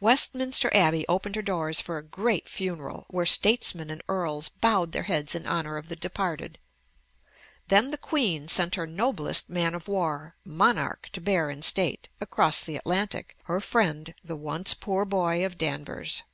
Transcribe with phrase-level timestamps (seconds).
[0.00, 5.04] Westminster Abbey opened her doors for a great funeral, where statesmen and earls bowed their
[5.04, 6.58] heads in honor of the departed.
[7.68, 12.64] Then the Queen sent her noblest man of war, "Monarch," to bear in state, across
[12.64, 16.24] the Atlantic, "her friend," the once poor boy of Danvers.